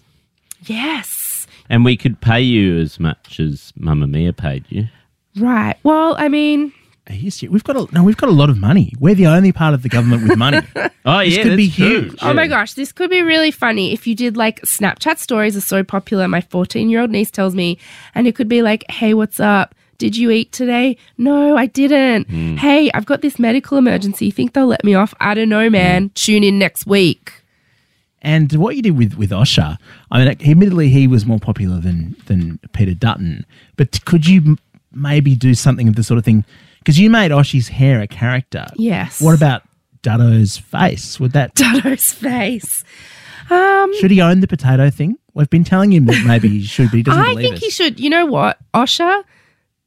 [0.67, 1.47] Yes.
[1.71, 4.89] And we could pay you as much as Mamamia paid you.
[5.39, 5.77] Right.
[5.83, 6.73] Well, I mean,
[7.09, 7.31] Are you?
[7.51, 8.03] We've got a no.
[8.03, 8.93] We've got a lot of money.
[8.99, 10.61] We're the only part of the government with money.
[11.05, 12.01] Oh, This yeah, could be that's true.
[12.03, 12.19] huge.
[12.21, 15.63] oh my gosh, this could be really funny if you did like Snapchat stories are
[15.63, 16.29] so popular.
[16.29, 17.79] My 14 year old niece tells me,
[18.15, 19.75] and it could be like, hey, what's up?
[19.97, 20.99] Did you eat today?
[21.17, 22.29] No, I didn't.
[22.29, 22.57] Hmm.
[22.57, 24.27] Hey, I've got this medical emergency.
[24.27, 25.15] You think they'll let me off?
[25.19, 25.73] I don't know, hmm.
[25.73, 26.11] man.
[26.15, 27.33] Tune in next week.
[28.21, 29.79] And what you did with with Osher,
[30.11, 33.47] I mean, admittedly, he was more popular than than Peter Dutton.
[33.77, 34.59] But could you m-
[34.93, 36.45] maybe do something of the sort of thing?
[36.79, 38.67] Because you made Oshy's hair a character.
[38.77, 39.21] Yes.
[39.21, 39.63] What about
[40.03, 41.19] Dutto's face?
[41.21, 42.85] Would that Dutto's face?
[43.51, 45.17] Um, should he own the potato thing?
[45.35, 47.61] We've been telling him that maybe he should, he doesn't I think us.
[47.61, 48.01] he should.
[48.01, 48.59] You know what?
[48.75, 49.23] Osher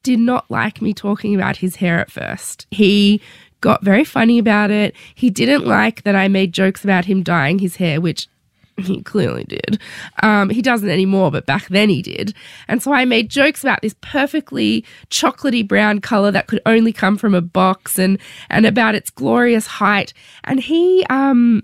[0.03, 2.67] did not like me talking about his hair at first.
[2.71, 3.21] He
[3.59, 4.95] got very funny about it.
[5.13, 8.27] He didn't like that I made jokes about him dyeing his hair, which
[8.77, 9.79] he clearly did.
[10.23, 12.33] Um, he doesn't anymore, but back then he did.
[12.67, 17.17] And so I made jokes about this perfectly chocolatey brown color that could only come
[17.17, 18.17] from a box and
[18.49, 20.13] and about its glorious height.
[20.43, 21.63] And he um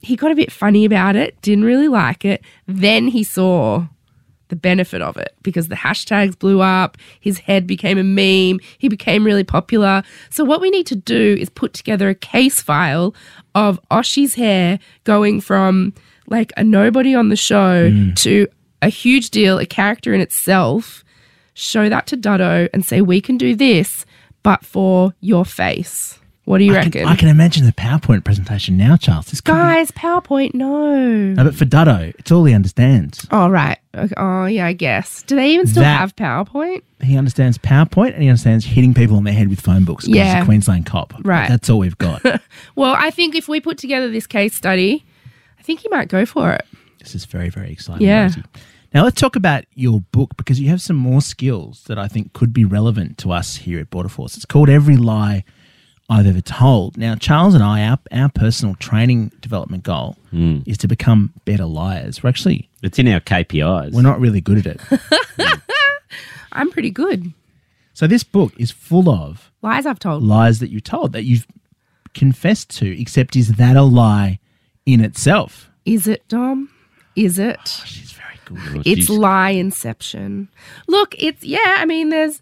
[0.00, 2.44] he got a bit funny about it, didn't really like it.
[2.66, 3.86] Then he saw
[4.48, 8.88] the benefit of it because the hashtags blew up, his head became a meme, he
[8.88, 10.02] became really popular.
[10.30, 13.14] So, what we need to do is put together a case file
[13.54, 15.92] of Oshi's hair going from
[16.28, 18.16] like a nobody on the show mm.
[18.16, 18.46] to
[18.82, 21.04] a huge deal, a character in itself.
[21.54, 24.04] Show that to Dutto and say, we can do this,
[24.42, 26.18] but for your face.
[26.44, 26.90] What do you I reckon?
[26.92, 29.26] can, I can imagine the PowerPoint presentation now, Charles.
[29.26, 30.94] This could be- Guys, PowerPoint, no.
[31.34, 33.26] no, but for Dutto, it's all he understands.
[33.32, 33.78] Oh, right.
[33.96, 34.14] Okay.
[34.16, 35.22] Oh, yeah, I guess.
[35.22, 36.82] Do they even still That- have PowerPoint?
[37.02, 40.04] He understands PowerPoint and he understands hitting people on their head with phone books.
[40.04, 40.42] 'cause He's Yeah.
[40.42, 41.14] a Queensland cop.
[41.24, 41.48] Right.
[41.48, 42.22] That's all we've got.
[42.76, 45.04] Well, I think if we put together this case study,
[45.66, 46.64] think he might go for it.
[47.00, 48.06] This is very, very exciting.
[48.06, 48.24] Yeah.
[48.24, 48.42] Rosie.
[48.94, 52.32] Now let's talk about your book because you have some more skills that I think
[52.32, 54.36] could be relevant to us here at Border Force.
[54.36, 55.44] It's called Every Lie
[56.08, 56.96] I've Ever Told.
[56.96, 60.60] Now, Charles and I, our, our personal training development goal Hmm.
[60.66, 62.22] is to become better liars.
[62.22, 63.92] We're actually It's in our KPIs.
[63.92, 65.00] we're not really good at it.
[66.52, 67.32] I'm pretty good.
[67.92, 70.22] so this book is full of Lies I've told.
[70.22, 71.46] lies that you told that you've
[72.14, 72.98] confessed to.
[73.00, 74.38] Except, is that a lie
[74.86, 75.68] in itself?
[75.84, 76.70] Is it, Dom?
[77.14, 77.58] Is it?
[77.62, 78.74] Oh, she's very good.
[78.74, 80.48] Well, It's she's- lie inception.
[80.88, 82.40] Look, it's yeah, I mean there's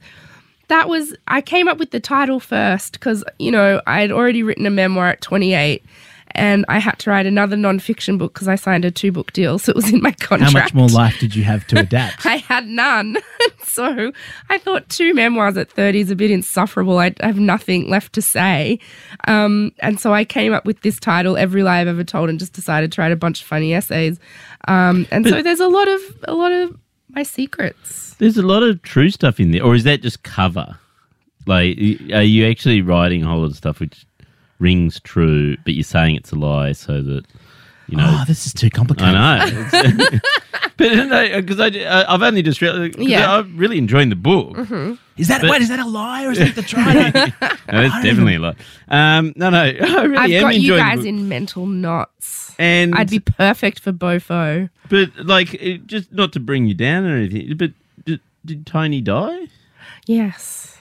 [0.69, 4.43] that was I came up with the title first cuz you know, I had already
[4.43, 5.85] written a memoir at 28
[6.35, 9.71] and I had to write another non-fiction book cuz I signed a two-book deal, so
[9.71, 10.53] it was in my contract.
[10.53, 12.27] How much more life did you have to adapt?
[12.27, 13.17] I had none.
[13.65, 14.13] so
[14.51, 16.99] I thought two memoirs at 30 is a bit insufferable.
[16.99, 18.79] I have nothing left to say.
[19.27, 22.39] Um, and so I came up with this title, Every Lie I've Ever Told, and
[22.39, 24.19] just decided to write a bunch of funny essays.
[24.69, 26.77] Um, and so there's a lot of a lot of
[27.11, 28.15] my secrets.
[28.19, 30.79] There's a lot of true stuff in there, or is that just cover?
[31.47, 31.79] Like,
[32.13, 34.07] are you actually writing a whole lot of stuff which
[34.59, 37.25] rings true, but you're saying it's a lie so that
[37.89, 38.19] you know?
[38.21, 39.15] Oh, this is too complicated.
[39.15, 40.19] I know,
[40.77, 43.37] but because I, I- I've only just re- Yeah.
[43.39, 44.57] I'm really enjoying the book.
[44.57, 44.95] Mm-hmm.
[45.19, 45.63] Is that But- wait?
[45.63, 47.11] Is that a lie or is that the try?
[47.73, 48.55] No, that's definitely a lie.
[48.89, 49.71] Um, no, no, I
[50.05, 52.55] really I've am got you guys in mental knots.
[52.59, 54.71] and I'd be perfect for Bofo.
[54.89, 57.57] but like it, just not to bring you down or anything.
[57.57, 57.73] But
[58.05, 59.49] did, did Tony die?
[60.07, 60.74] Yes.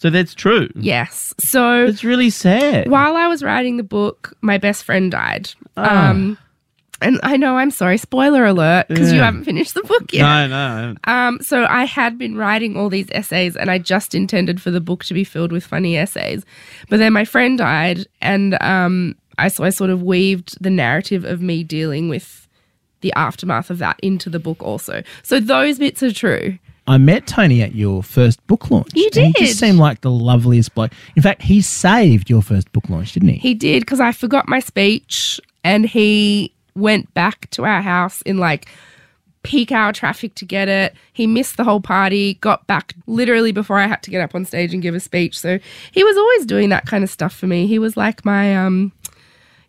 [0.00, 0.68] So that's true.
[0.74, 1.34] Yes.
[1.38, 2.90] So It's really sad.
[2.90, 5.50] while I was writing the book, my best friend died.
[5.76, 6.08] Ah.
[6.10, 6.38] Um,
[7.02, 10.22] and I know I'm sorry, spoiler alert, because you haven't finished the book yet.
[10.22, 10.94] No, no.
[11.04, 14.82] Um, so I had been writing all these essays, and I just intended for the
[14.82, 16.44] book to be filled with funny essays.
[16.90, 21.24] But then my friend died, and um, I so I sort of weaved the narrative
[21.24, 22.46] of me dealing with
[23.00, 25.02] the aftermath of that into the book also.
[25.22, 26.58] So those bits are true.
[26.86, 28.88] I met Tony at your first book launch.
[28.94, 30.92] You and He just seemed like the loveliest bloke.
[31.14, 33.36] In fact, he saved your first book launch, didn't he?
[33.36, 38.38] He did because I forgot my speech, and he went back to our house in
[38.38, 38.68] like
[39.42, 40.94] peak hour traffic to get it.
[41.12, 44.44] He missed the whole party, got back literally before I had to get up on
[44.44, 45.38] stage and give a speech.
[45.38, 45.58] So
[45.92, 47.66] he was always doing that kind of stuff for me.
[47.66, 48.92] He was like my um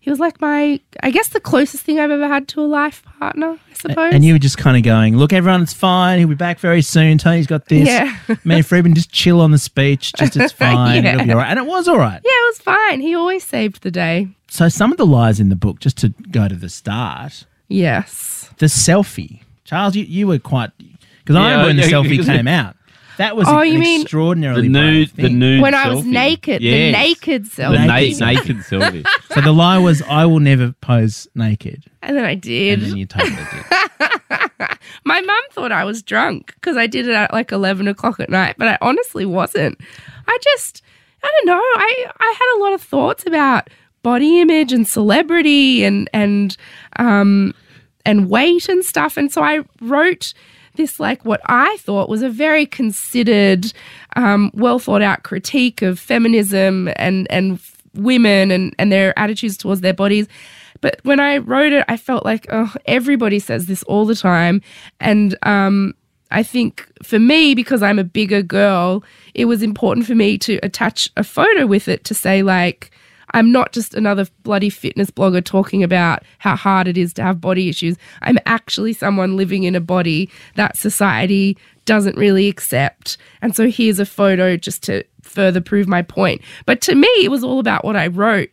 [0.01, 3.03] he was like my, I guess, the closest thing I've ever had to a life
[3.19, 3.57] partner.
[3.69, 4.13] I suppose.
[4.13, 6.17] And you were just kind of going, look, everyone, it's fine.
[6.19, 7.19] He'll be back very soon.
[7.19, 7.87] Tony's got this.
[7.87, 8.17] Yeah.
[8.43, 10.11] Me and Freeman just chill on the speech.
[10.17, 11.03] Just it's fine.
[11.03, 11.13] Yeah.
[11.13, 11.49] It'll be all right.
[11.49, 12.19] And it was all right.
[12.23, 12.99] yeah, it was fine.
[12.99, 14.27] He always saved the day.
[14.49, 18.49] So some of the lies in the book, just to go to the start, Yes.
[18.57, 19.41] the selfie.
[19.63, 20.71] Charles, you, you were quite
[21.19, 22.75] because I remember when the yeah, selfie came out.
[23.21, 25.39] That was Oh, an you mean- extraordinarily The nude, brave the thing.
[25.39, 25.61] nude.
[25.61, 26.11] when I was selfie.
[26.11, 26.93] naked, the Yes.
[26.97, 27.85] naked The selfie.
[27.85, 28.19] na- Naked.
[28.19, 29.05] naked selfie.
[29.33, 32.81] So the lie was, I will never pose naked, and then I did.
[32.81, 33.65] and then you totally did.
[35.05, 38.29] My mum thought I was drunk because I did it at like 11 o'clock at
[38.29, 39.79] night, but I honestly wasn't.
[40.27, 40.81] I just,
[41.23, 41.61] I don't know.
[41.61, 43.69] I, I had a lot of thoughts about
[44.03, 46.57] body image and celebrity and, and,
[46.97, 47.53] um,
[48.05, 49.15] and weight and stuff.
[49.17, 50.33] And so I wrote
[50.75, 53.73] this, like, what I thought was a very considered,
[54.15, 57.59] um, well thought out critique of feminism and, and
[57.93, 60.27] women and, and their attitudes towards their bodies.
[60.81, 64.61] But when I wrote it, I felt like, oh, everybody says this all the time.
[64.99, 65.93] And um,
[66.31, 69.03] I think for me, because I'm a bigger girl,
[69.33, 72.90] it was important for me to attach a photo with it to say, like,
[73.31, 77.39] I'm not just another bloody fitness blogger talking about how hard it is to have
[77.41, 77.97] body issues.
[78.21, 83.17] I'm actually someone living in a body that society doesn't really accept.
[83.41, 86.41] And so here's a photo just to further prove my point.
[86.65, 88.49] But to me, it was all about what I wrote,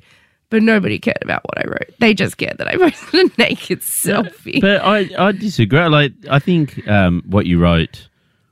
[0.51, 1.91] but nobody cared about what I wrote.
[1.99, 4.61] They just cared that I posted a naked selfie.
[4.61, 5.87] But I, I disagree.
[5.89, 8.09] Like, I think um, what you wrote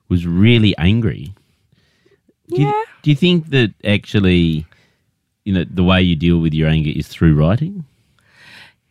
[0.09, 1.33] was really angry.
[2.49, 2.83] Do you, Yeah.
[3.03, 4.67] do you think that actually,
[5.47, 7.85] you know, the way you deal with your anger is through writing?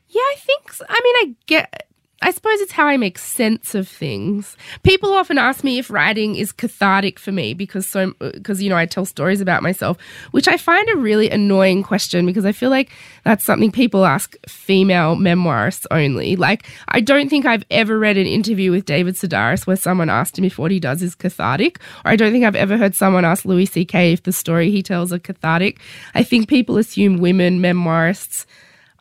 [0.08, 0.72] Yeah, I think.
[0.72, 0.86] So.
[0.88, 1.88] I mean, I get.
[2.26, 4.58] I suppose it's how I make sense of things.
[4.82, 8.76] People often ask me if writing is cathartic for me because so because you know
[8.76, 10.00] I tell stories about myself,
[10.32, 12.90] which I find a really annoying question because I feel like
[13.26, 16.36] that's something people ask female memoirists only.
[16.36, 20.40] Like I don't think I've ever read an interview with David Sedaris where someone asked
[20.40, 23.24] him if what he does is cathartic, or I don't think I've ever heard someone
[23.24, 24.14] ask Louis C.K.
[24.14, 25.80] if the story he tells are cathartic.
[26.16, 28.48] I think people assume women memoirists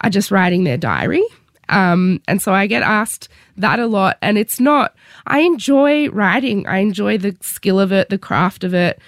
[0.02, 1.24] are just writing their diary.
[1.68, 4.18] Um, and so I get asked that a lot.
[4.22, 4.94] And it's not,
[5.26, 6.66] I enjoy writing.
[6.66, 9.00] I enjoy the skill of it, the craft of it.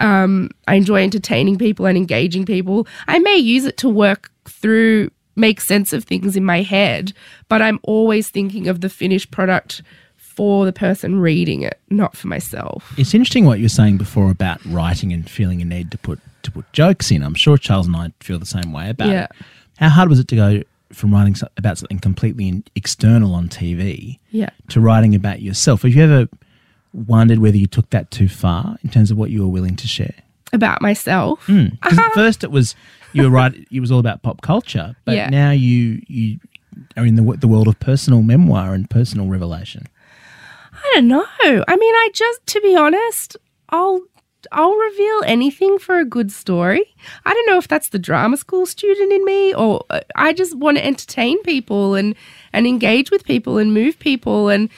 [0.00, 2.86] Um, I enjoy entertaining people and engaging people.
[3.06, 7.12] I may use it to work through, make sense of things in my head,
[7.48, 9.82] but I'm always thinking of the finished product
[10.16, 12.92] for the person reading it, not for myself.
[12.98, 16.18] It's interesting what you were saying before about writing and feeling a need to put
[16.42, 17.22] to put jokes in.
[17.22, 19.24] I'm sure Charles and I feel the same way about Yeah.
[19.24, 19.30] it.
[19.78, 20.62] How hard was it to go
[20.94, 24.50] from writing about something completely external on TV Yeah.
[24.68, 25.82] to writing about yourself?
[25.82, 26.28] Have you ever
[26.92, 29.86] wondered whether you took that too far in terms of what you were willing to
[29.88, 30.14] share?
[30.52, 31.44] About myself.
[31.46, 31.66] Hmm.
[31.82, 32.74] Because at first it was
[33.12, 33.54] you were right.
[33.70, 35.28] It was all about pop culture, but Yeah.
[35.28, 36.38] now you you
[36.96, 39.86] are in the the world of personal memoir and personal revelation.
[40.72, 41.24] I don't know.
[41.68, 43.36] I mean, I just to be honest,
[43.70, 44.00] I'll
[44.52, 46.82] I'll reveal anything for a good story.
[47.24, 50.56] I don't know if that's the drama school student in me or uh, I just
[50.56, 52.14] want to entertain people and
[52.52, 54.68] and engage with people and move people and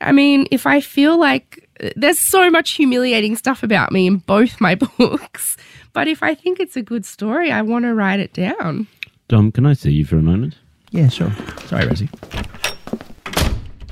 [0.00, 4.18] I mean, if I feel like uh, there's so much humiliating stuff about me in
[4.18, 5.56] both my books,
[5.92, 8.88] but if I think it's a good story, I want to write it down.
[9.28, 10.56] Dom, can I see you for a moment?
[10.90, 11.32] Yeah, sure.
[11.66, 12.08] Sorry, Rosie.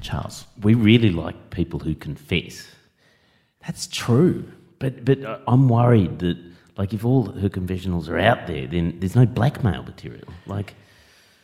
[0.00, 2.68] Charles, we really like people who confess.
[3.66, 4.44] That's true.
[4.84, 6.36] But but I'm worried that
[6.76, 10.28] like if all her confessionals are out there, then there's no blackmail material.
[10.46, 10.74] Like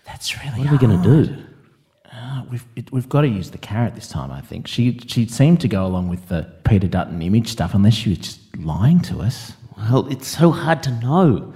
[0.05, 1.37] That's really what are we going to do?
[2.12, 4.31] Uh, we've it, we've got to use the carrot this time.
[4.31, 7.94] I think she she seemed to go along with the Peter Dutton image stuff, unless
[7.94, 9.55] she was just lying to us.
[9.79, 11.55] Well, it's so hard to know.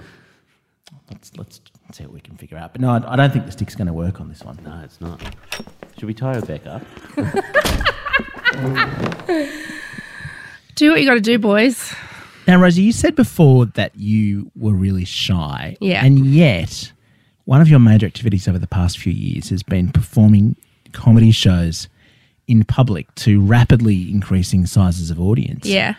[1.11, 2.71] Let's let's see what we can figure out.
[2.71, 4.57] But no, I, I don't think the stick's going to work on this one.
[4.63, 5.21] No, it's not.
[5.99, 6.81] Should we tie her back up?
[10.75, 11.93] Do what you got to do, boys.
[12.47, 15.77] Now, Rosie, you said before that you were really shy.
[15.79, 16.05] Yeah.
[16.05, 16.91] And yet,
[17.45, 20.55] one of your major activities over the past few years has been performing
[20.91, 21.87] comedy shows
[22.47, 25.65] in public to rapidly increasing sizes of audience.
[25.65, 25.95] Yeah.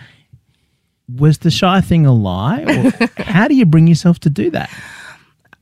[1.17, 2.63] Was the shy thing a lie?
[2.63, 4.71] Or how do you bring yourself to do that?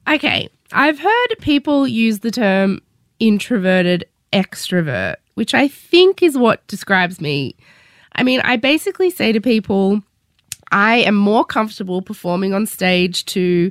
[0.09, 2.81] Okay, I've heard people use the term
[3.21, 7.57] introverted extrovert, which I think is what describes me.
[8.15, 10.03] I mean, I basically say to people,
[10.71, 13.71] I am more comfortable performing on stage to,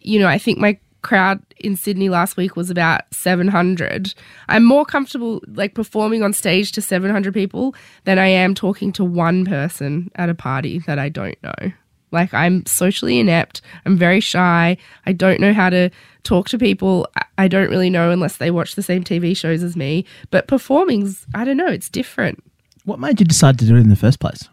[0.00, 4.14] you know, I think my crowd in Sydney last week was about 700.
[4.48, 7.74] I'm more comfortable like performing on stage to 700 people
[8.04, 11.72] than I am talking to one person at a party that I don't know.
[12.12, 13.62] Like I'm socially inept.
[13.84, 14.76] I'm very shy.
[15.06, 15.90] I don't know how to
[16.22, 17.08] talk to people.
[17.16, 20.04] I- don't really know unless they watch the same TV shows as me.
[20.30, 22.40] But performing's, I don't know, it's different.
[22.84, 24.48] What made you decide to do it in the first place?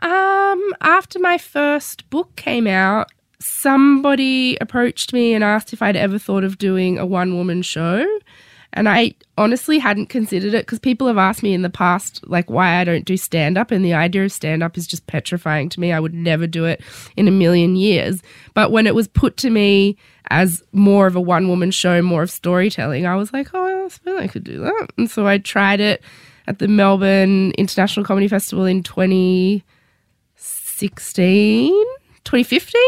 [0.00, 3.10] Um, after my first book came out,
[3.40, 8.06] somebody approached me and asked if I'd ever thought of doing a one woman show.
[8.74, 12.50] And I honestly hadn't considered it because people have asked me in the past, like,
[12.50, 13.70] why I don't do stand up.
[13.70, 15.90] And the idea of stand up is just petrifying to me.
[15.90, 16.82] I would never do it
[17.16, 18.22] in a million years.
[18.54, 19.96] But when it was put to me
[20.30, 23.88] as more of a one woman show, more of storytelling, I was like, oh, I
[23.88, 24.88] suppose I could do that.
[24.98, 26.02] And so I tried it
[26.48, 29.64] at the Melbourne International Comedy Festival in 20.
[30.78, 31.70] 2016,
[32.24, 32.80] 2015.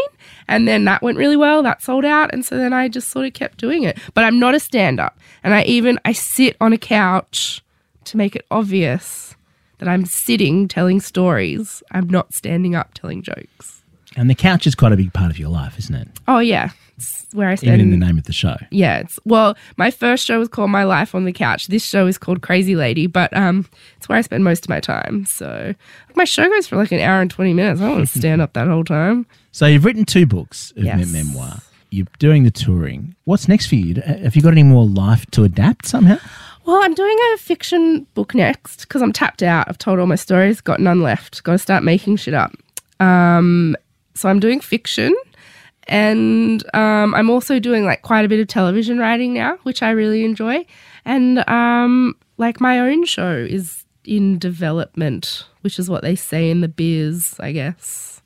[0.47, 1.61] And then that went really well.
[1.61, 2.33] That sold out.
[2.33, 3.97] And so then I just sort of kept doing it.
[4.13, 5.19] But I'm not a stand up.
[5.43, 7.61] And I even, I sit on a couch
[8.05, 9.35] to make it obvious
[9.79, 11.83] that I'm sitting telling stories.
[11.91, 13.81] I'm not standing up telling jokes.
[14.15, 16.07] And the couch is quite a big part of your life, isn't it?
[16.27, 16.69] Oh, yeah.
[17.01, 17.81] It's where I Even spend.
[17.81, 18.55] in the name of the show.
[18.71, 21.67] Yeah, it's well, my first show was called My Life on the Couch.
[21.67, 24.79] This show is called Crazy Lady, but um it's where I spend most of my
[24.79, 25.25] time.
[25.25, 25.73] So
[26.15, 27.81] my show goes for like an hour and 20 minutes.
[27.81, 29.25] I don't want to stand up that whole time.
[29.51, 30.97] So you've written two books of Yes.
[30.99, 31.57] mem- memoir.
[31.89, 33.15] You're doing the touring.
[33.25, 34.01] What's next for you?
[34.01, 36.17] Have you got any more life to adapt somehow?
[36.65, 39.67] Well, I'm doing a fiction book next because I'm tapped out.
[39.67, 41.43] I've told all my stories, got none left.
[41.43, 42.53] Got to start making shit up.
[43.01, 43.75] Um,
[44.13, 45.13] so I'm doing fiction,
[45.91, 49.91] and um, I'm also doing like quite a bit of television writing now, which I
[49.91, 50.65] really enjoy.
[51.03, 56.61] And um, like my own show is in development, which is what they say in
[56.61, 58.21] the biz, I guess.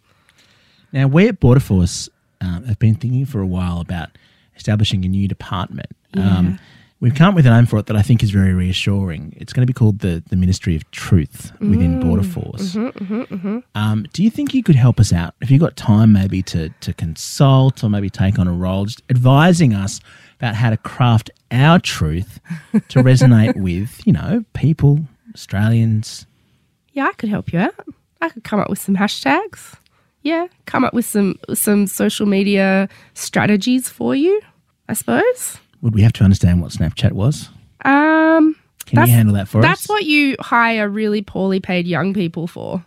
[0.93, 2.07] Now, we at Border Force
[2.39, 4.09] um, have been thinking for a while about
[4.55, 5.91] establishing a new department.
[6.13, 6.59] Um,
[7.06, 9.36] we've come up with a name for it that I think is very reassuring.
[9.38, 12.01] It's going to be called the, the Ministry of Truth within mm.
[12.01, 12.74] Border Force.
[12.74, 13.60] Mm-hmm, mm-hmm, mm-hmm.
[13.76, 15.36] Um, do you think you could help us out?
[15.39, 19.03] Have you've got time maybe to, to consult or maybe take on a role, just
[19.12, 20.01] advising us
[20.39, 22.39] about how to craft our truth
[22.89, 25.01] to resonate with, you know, people,
[25.36, 26.26] Australians?
[26.93, 27.76] Yeah, I could help you out.
[28.20, 29.76] I could come up with some hashtags.
[30.24, 34.41] Yeah, come up with some some social media strategies for you.
[34.89, 35.60] I suppose.
[35.86, 37.50] Would we have to understand what Snapchat was?
[37.86, 38.56] Um,
[38.88, 39.88] Can That's- you handle that for that's us?
[39.90, 42.84] what you hire really poorly paid young people for.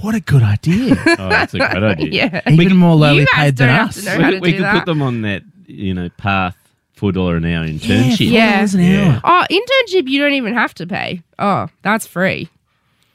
[0.00, 0.96] What a good idea.
[1.18, 2.08] Oh, that's a great idea.
[2.46, 3.94] Yeah, Even more lowly paid than us.
[3.94, 4.74] to know how We, to we could that.
[4.74, 6.56] put them on that, you know, path
[6.94, 8.28] four dollar an hour internship.
[8.30, 8.62] Yeah.
[8.64, 9.20] $4 an hour.
[9.22, 11.22] Oh, internship you don't even have to pay.
[11.38, 12.48] Oh, that's free.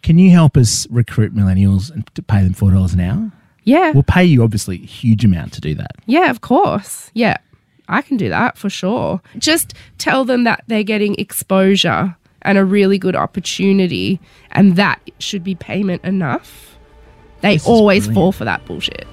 [0.03, 3.32] Can you help us recruit millennials and to pay them four dollars an hour?
[3.66, 5.91] Yeah, We'll pay you obviously a huge amount to do that.
[6.07, 7.12] yeah, of course.
[7.14, 7.36] Yeah,
[7.91, 9.21] I can do that for sure.
[9.37, 14.19] Just tell them that they're getting exposure and a really good opportunity,
[14.51, 16.77] and that should be payment enough.
[17.41, 19.07] They This always fall for that bullshit.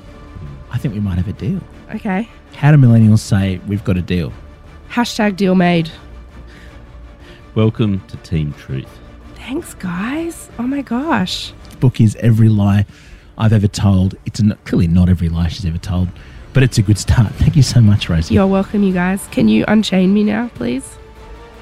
[0.70, 1.60] I think we might have a deal.
[1.94, 2.28] Okay.
[2.54, 4.32] How do millennials say we've got a deal?
[4.90, 5.90] Hashtag deal made.
[7.54, 8.88] Welcome to Team Truth.
[9.34, 10.50] Thanks, guys.
[10.58, 11.52] Oh my gosh.
[11.70, 12.86] The book is every lie
[13.36, 14.14] I've ever told.
[14.24, 16.08] It's n clearly not every lie she's ever told,
[16.58, 17.32] but it's a good start.
[17.34, 18.34] Thank you so much, Rosie.
[18.34, 19.24] You're welcome, you guys.
[19.30, 20.98] Can you unchain me now, please?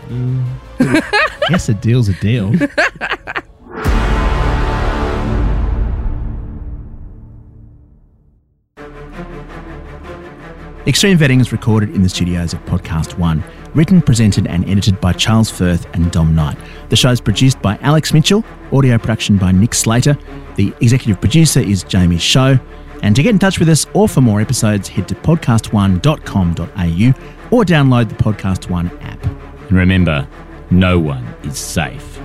[0.09, 0.43] Mm.
[1.51, 2.51] yes, a deal's a deal.
[10.87, 13.43] Extreme Vetting is recorded in the studios of PodcastOne.
[13.75, 16.57] Written, presented, and edited by Charles Firth and Dom Knight.
[16.89, 18.43] The show is produced by Alex Mitchell,
[18.73, 20.17] audio production by Nick Slater.
[20.55, 22.59] The executive producer is Jamie Show.
[23.07, 27.65] And to get in touch with us or for more episodes, head to podcastone.com.au or
[27.65, 29.25] download the PodcastOne app.
[29.69, 30.27] And remember,
[30.73, 32.16] no one is safe.